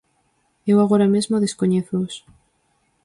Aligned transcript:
Eu 0.71 0.77
agora 0.81 1.07
mesmo 1.13 1.41
descoñézoos. 1.43 2.15